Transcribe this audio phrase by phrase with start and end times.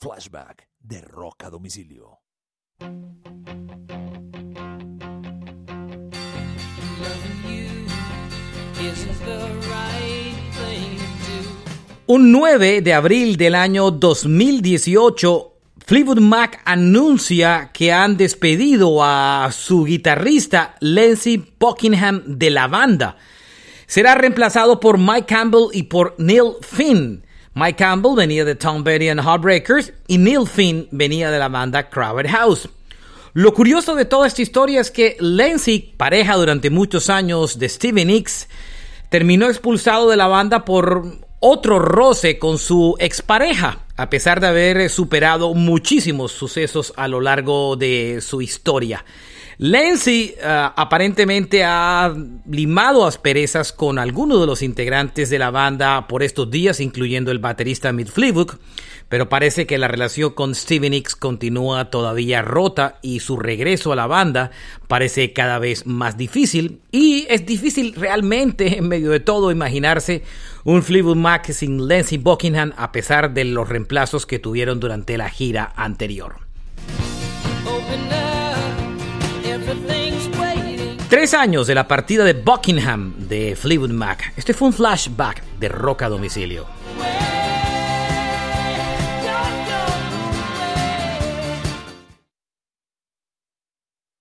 [0.00, 2.20] Flashback de Rock a Domicilio.
[12.06, 15.52] Un 9 de abril del año 2018,
[15.84, 23.16] Fleetwood Mac anuncia que han despedido a su guitarrista Lindsey Buckingham de la banda.
[23.88, 27.24] Será reemplazado por Mike Campbell y por Neil Finn.
[27.58, 31.90] Mike Campbell venía de Tom Petty and Heartbreakers y Neil Finn venía de la banda
[31.90, 32.68] Crowded House.
[33.32, 38.04] Lo curioso de toda esta historia es que Lindsey, pareja durante muchos años de Stevie
[38.04, 38.48] Nicks,
[39.08, 44.88] terminó expulsado de la banda por otro roce con su expareja, a pesar de haber
[44.88, 49.04] superado muchísimos sucesos a lo largo de su historia.
[49.60, 52.14] Lindsay uh, aparentemente ha
[52.48, 57.40] limado asperezas con algunos de los integrantes de la banda por estos días, incluyendo el
[57.40, 58.52] baterista Mick Fleetwood,
[59.08, 63.96] pero parece que la relación con Stevie Nicks continúa todavía rota y su regreso a
[63.96, 64.52] la banda
[64.86, 70.22] parece cada vez más difícil y es difícil realmente en medio de todo imaginarse
[70.62, 75.28] un Fleetwood Mac sin Lindsey Buckingham a pesar de los reemplazos que tuvieron durante la
[75.30, 76.36] gira anterior.
[81.08, 84.32] Tres años de la partida de Buckingham de Fleetwood Mac.
[84.36, 86.66] Este fue un flashback de Rock a domicilio.